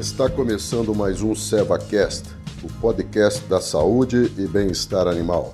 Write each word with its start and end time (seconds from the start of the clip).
Está 0.00 0.30
começando 0.30 0.94
mais 0.94 1.20
um 1.20 1.34
SevaCast, 1.34 2.34
o 2.64 2.80
podcast 2.80 3.44
da 3.44 3.60
saúde 3.60 4.32
e 4.38 4.46
bem-estar 4.46 5.06
animal. 5.06 5.52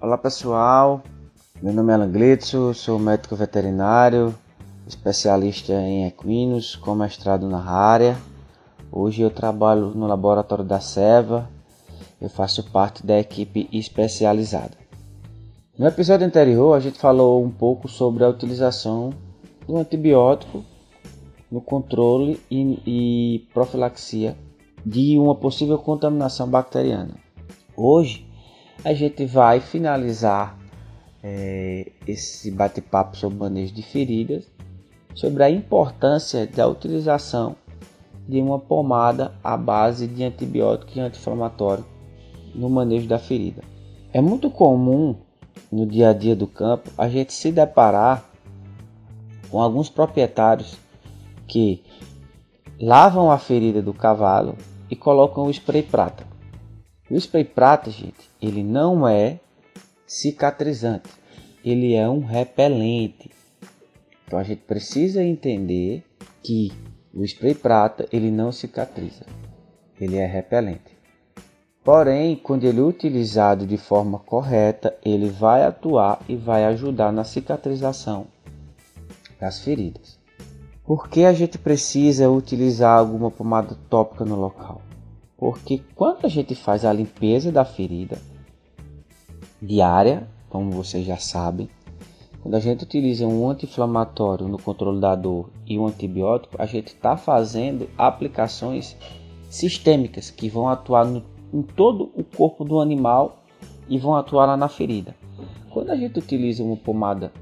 Olá 0.00 0.16
pessoal, 0.16 1.02
meu 1.60 1.74
nome 1.74 1.92
é 1.92 1.96
Alan 1.96 2.10
Glitzo, 2.10 2.72
sou 2.72 2.98
médico 2.98 3.36
veterinário, 3.36 4.34
especialista 4.86 5.74
em 5.74 6.06
equinos, 6.06 6.76
com 6.76 6.94
mestrado 6.94 7.46
na 7.46 7.62
área. 7.62 8.16
Hoje 8.90 9.20
eu 9.20 9.28
trabalho 9.28 9.88
no 9.94 10.06
laboratório 10.06 10.64
da 10.64 10.80
Seva, 10.80 11.46
eu 12.18 12.30
faço 12.30 12.64
parte 12.70 13.06
da 13.06 13.20
equipe 13.20 13.68
especializada. 13.70 14.79
No 15.80 15.86
episódio 15.86 16.26
anterior, 16.26 16.76
a 16.76 16.78
gente 16.78 16.98
falou 16.98 17.42
um 17.42 17.50
pouco 17.50 17.88
sobre 17.88 18.22
a 18.22 18.28
utilização 18.28 19.14
do 19.66 19.78
antibiótico 19.78 20.62
no 21.50 21.62
controle 21.62 22.38
e, 22.50 23.48
profilaxia 23.54 24.36
de 24.84 25.18
uma 25.18 25.34
possível 25.34 25.78
contaminação 25.78 26.46
bacteriana. 26.46 27.14
Hoje, 27.74 28.28
a 28.84 28.92
gente 28.92 29.24
vai 29.24 29.58
finalizar 29.58 30.54
é, 31.22 31.90
esse 32.06 32.50
bate-papo 32.50 33.16
sobre 33.16 33.38
manejo 33.38 33.72
de 33.72 33.82
feridas, 33.82 34.44
sobre 35.14 35.42
a 35.44 35.48
importância 35.48 36.46
da 36.46 36.68
utilização 36.68 37.56
de 38.28 38.38
uma 38.38 38.58
pomada 38.58 39.32
à 39.42 39.56
base 39.56 40.06
de 40.06 40.24
antibiótico 40.24 40.92
e 40.94 41.00
anti-inflamatório 41.00 41.86
no 42.54 42.68
manejo 42.68 43.08
da 43.08 43.18
ferida. 43.18 43.62
É 44.12 44.20
muito 44.20 44.50
comum 44.50 45.16
no 45.70 45.86
dia 45.86 46.10
a 46.10 46.12
dia 46.12 46.34
do 46.34 46.46
campo 46.46 46.90
a 46.98 47.08
gente 47.08 47.32
se 47.32 47.52
deparar 47.52 48.24
com 49.50 49.60
alguns 49.60 49.88
proprietários 49.88 50.76
que 51.46 51.82
lavam 52.80 53.30
a 53.30 53.38
ferida 53.38 53.82
do 53.82 53.92
cavalo 53.92 54.56
e 54.90 54.96
colocam 54.96 55.44
o 55.44 55.50
spray 55.50 55.82
prata. 55.82 56.24
O 57.10 57.16
spray 57.16 57.44
prata, 57.44 57.90
gente, 57.90 58.30
ele 58.40 58.62
não 58.62 59.06
é 59.06 59.40
cicatrizante, 60.06 61.10
ele 61.64 61.94
é 61.94 62.08
um 62.08 62.24
repelente. 62.24 63.30
Então 64.26 64.38
a 64.38 64.42
gente 64.44 64.62
precisa 64.62 65.22
entender 65.22 66.04
que 66.42 66.72
o 67.12 67.24
spray 67.24 67.54
prata 67.54 68.08
ele 68.12 68.30
não 68.30 68.52
cicatriza, 68.52 69.26
ele 70.00 70.16
é 70.16 70.26
repelente. 70.26 70.99
Porém, 71.82 72.36
quando 72.36 72.64
ele 72.64 72.78
é 72.78 72.82
utilizado 72.82 73.66
de 73.66 73.78
forma 73.78 74.18
correta, 74.18 74.94
ele 75.02 75.30
vai 75.30 75.64
atuar 75.64 76.20
e 76.28 76.36
vai 76.36 76.64
ajudar 76.66 77.10
na 77.10 77.24
cicatrização 77.24 78.26
das 79.40 79.60
feridas. 79.60 80.18
Por 80.84 81.08
que 81.08 81.24
a 81.24 81.32
gente 81.32 81.56
precisa 81.56 82.28
utilizar 82.28 82.98
alguma 82.98 83.30
pomada 83.30 83.78
tópica 83.88 84.24
no 84.24 84.36
local? 84.36 84.82
Porque 85.38 85.80
quando 85.94 86.26
a 86.26 86.28
gente 86.28 86.54
faz 86.54 86.84
a 86.84 86.92
limpeza 86.92 87.50
da 87.50 87.64
ferida 87.64 88.18
diária, 89.62 90.28
como 90.50 90.70
vocês 90.70 91.06
já 91.06 91.16
sabem, 91.16 91.70
quando 92.42 92.56
a 92.56 92.60
gente 92.60 92.84
utiliza 92.84 93.26
um 93.26 93.48
anti-inflamatório 93.48 94.48
no 94.48 94.60
controle 94.60 95.00
da 95.00 95.14
dor 95.14 95.48
e 95.66 95.78
um 95.78 95.86
antibiótico, 95.86 96.56
a 96.58 96.66
gente 96.66 96.88
está 96.88 97.16
fazendo 97.16 97.88
aplicações 97.96 98.96
sistêmicas 99.48 100.30
que 100.30 100.48
vão 100.48 100.68
atuar 100.68 101.06
no, 101.06 101.22
em 101.52 101.62
todo 101.62 102.10
o 102.14 102.22
corpo 102.22 102.64
do 102.64 102.80
animal 102.80 103.38
e 103.88 103.98
vão 103.98 104.14
atuar 104.16 104.46
lá 104.46 104.56
na 104.56 104.68
ferida. 104.68 105.14
Quando 105.70 105.90
a 105.90 105.96
gente 105.96 106.18
utiliza 106.18 106.62
uma 106.62 106.76
pomada 106.76 107.32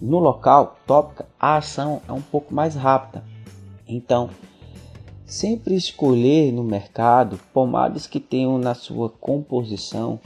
no 0.00 0.18
local 0.18 0.76
tópica, 0.86 1.26
a 1.38 1.56
ação 1.56 2.00
é 2.08 2.12
um 2.12 2.22
pouco 2.22 2.54
mais 2.54 2.74
rápida. 2.74 3.24
Então, 3.86 4.30
Sempre 5.30 5.76
escolher 5.76 6.50
no 6.50 6.64
mercado 6.64 7.38
pomadas 7.54 8.04
que 8.04 8.18
tenham 8.18 8.58
na 8.58 8.74
sua 8.74 9.08
composição 9.08 10.18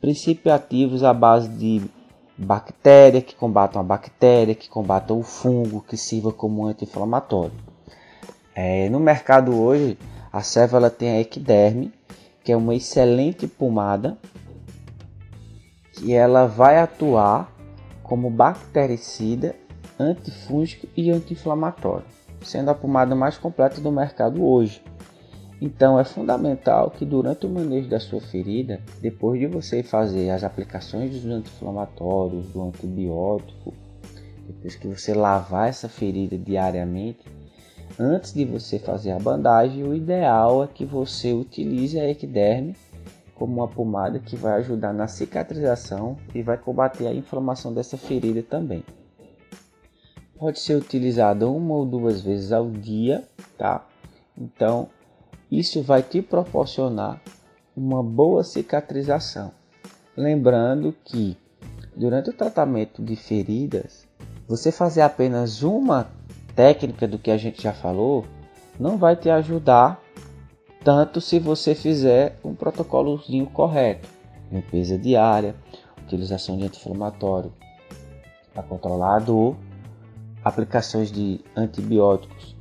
princípios 0.00 0.52
ativos 0.52 1.04
à 1.04 1.14
base 1.14 1.48
de 1.48 1.80
bactéria, 2.36 3.22
que 3.22 3.36
combatam 3.36 3.80
a 3.80 3.84
bactéria, 3.84 4.56
que 4.56 4.68
combatam 4.68 5.16
o 5.16 5.22
fungo, 5.22 5.80
que 5.80 5.96
sirva 5.96 6.32
como 6.32 6.66
anti-inflamatório. 6.66 7.52
É, 8.52 8.88
no 8.88 8.98
mercado 8.98 9.56
hoje, 9.56 9.96
a 10.32 10.42
Seva 10.42 10.78
ela 10.78 10.90
tem 10.90 11.10
a 11.10 11.20
Equiderme, 11.20 11.92
que 12.48 12.52
é 12.52 12.56
uma 12.56 12.74
excelente 12.74 13.46
pomada, 13.46 14.16
que 15.92 16.14
ela 16.14 16.46
vai 16.46 16.78
atuar 16.78 17.54
como 18.02 18.30
bactericida, 18.30 19.54
antifúngico 20.00 20.88
e 20.96 21.10
anti-inflamatório 21.10 22.06
sendo 22.40 22.70
a 22.70 22.74
pomada 22.74 23.14
mais 23.14 23.36
completa 23.36 23.82
do 23.82 23.92
mercado 23.92 24.42
hoje. 24.42 24.82
Então 25.60 26.00
é 26.00 26.04
fundamental 26.04 26.90
que 26.90 27.04
durante 27.04 27.44
o 27.44 27.50
manejo 27.50 27.90
da 27.90 28.00
sua 28.00 28.22
ferida, 28.22 28.80
depois 29.02 29.38
de 29.38 29.46
você 29.46 29.82
fazer 29.82 30.30
as 30.30 30.42
aplicações 30.42 31.10
dos 31.10 31.26
anti-inflamatórios, 31.26 32.48
do 32.48 32.62
antibiótico, 32.62 33.74
depois 34.46 34.74
que 34.74 34.88
você 34.88 35.12
lavar 35.12 35.68
essa 35.68 35.86
ferida 35.86 36.38
diariamente, 36.38 37.26
antes 37.98 38.32
de 38.32 38.44
você 38.44 38.78
fazer 38.78 39.10
a 39.12 39.18
bandagem, 39.18 39.84
o 39.84 39.94
ideal 39.94 40.64
é 40.64 40.66
que 40.66 40.84
você 40.84 41.32
utilize 41.32 41.98
a 41.98 42.08
equiderme 42.08 42.76
como 43.34 43.54
uma 43.54 43.68
pomada 43.68 44.18
que 44.18 44.36
vai 44.36 44.54
ajudar 44.54 44.92
na 44.92 45.06
cicatrização 45.06 46.16
e 46.34 46.42
vai 46.42 46.58
combater 46.58 47.06
a 47.06 47.14
inflamação 47.14 47.72
dessa 47.72 47.96
ferida 47.96 48.42
também 48.42 48.82
pode 50.38 50.60
ser 50.60 50.76
utilizada 50.76 51.48
uma 51.48 51.74
ou 51.74 51.84
duas 51.84 52.20
vezes 52.22 52.52
ao 52.52 52.70
dia, 52.70 53.24
tá? 53.58 53.84
Então, 54.36 54.88
isso 55.50 55.82
vai 55.82 56.02
te 56.02 56.22
proporcionar 56.22 57.20
uma 57.76 58.02
boa 58.02 58.44
cicatrização. 58.44 59.50
Lembrando 60.16 60.94
que 61.04 61.36
durante 61.96 62.30
o 62.30 62.32
tratamento 62.32 63.02
de 63.02 63.16
feridas, 63.16 64.06
você 64.46 64.70
fazer 64.70 65.00
apenas 65.00 65.62
uma 65.62 66.08
técnica 66.58 67.06
do 67.06 67.20
que 67.20 67.30
a 67.30 67.36
gente 67.36 67.62
já 67.62 67.72
falou 67.72 68.24
não 68.80 68.98
vai 68.98 69.14
te 69.14 69.30
ajudar 69.30 70.02
tanto 70.82 71.20
se 71.20 71.38
você 71.38 71.72
fizer 71.72 72.36
um 72.42 72.52
protocolozinho 72.52 73.46
correto, 73.46 74.08
limpeza 74.50 74.98
diária, 74.98 75.54
utilização 76.02 76.56
de 76.56 76.64
anti-inflamatório 76.64 77.52
para 78.52 78.64
controlar 78.64 79.14
a 79.14 79.18
dor 79.20 79.56
aplicações 80.44 81.12
de 81.12 81.40
antibióticos 81.54 82.56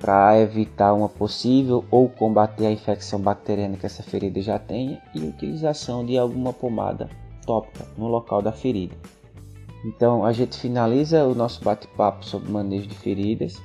para 0.00 0.40
evitar 0.40 0.94
uma 0.94 1.10
possível 1.10 1.84
ou 1.90 2.08
combater 2.08 2.64
a 2.64 2.72
infecção 2.72 3.20
bacteriana 3.20 3.76
que 3.76 3.84
essa 3.84 4.02
ferida 4.02 4.40
já 4.40 4.58
tenha 4.58 4.98
e 5.14 5.20
utilização 5.20 6.06
de 6.06 6.16
alguma 6.16 6.54
pomada 6.54 7.10
tópica 7.44 7.84
no 7.98 8.08
local 8.08 8.40
da 8.40 8.50
ferida. 8.50 8.96
Então 9.84 10.24
a 10.24 10.32
gente 10.32 10.58
finaliza 10.58 11.24
o 11.24 11.34
nosso 11.34 11.62
bate-papo 11.62 12.24
sobre 12.24 12.50
manejo 12.50 12.86
de 12.86 12.94
feridas. 12.94 13.60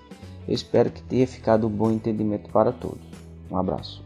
Eu 0.48 0.54
espero 0.54 0.90
que 0.90 1.02
tenha 1.04 1.28
ficado 1.28 1.68
um 1.68 1.70
bom 1.70 1.92
entendimento 1.92 2.50
para 2.50 2.72
todos. 2.72 3.06
Um 3.52 3.58
abraço. 3.58 4.04